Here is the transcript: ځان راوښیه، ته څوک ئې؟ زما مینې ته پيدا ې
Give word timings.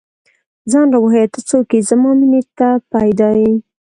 ځان 0.71 0.87
راوښیه، 0.93 1.31
ته 1.33 1.39
څوک 1.49 1.67
ئې؟ 1.73 1.79
زما 1.89 2.11
مینې 2.19 2.41
ته 2.57 2.69
پيدا 2.91 3.29
ې 3.47 3.51